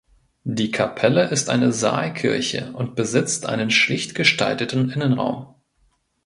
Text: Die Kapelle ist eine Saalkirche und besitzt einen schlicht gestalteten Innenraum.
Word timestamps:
Die 0.49 0.71
Kapelle 0.71 1.29
ist 1.29 1.47
eine 1.51 1.71
Saalkirche 1.71 2.71
und 2.73 2.95
besitzt 2.95 3.45
einen 3.45 3.69
schlicht 3.69 4.15
gestalteten 4.15 4.89
Innenraum. 4.89 5.53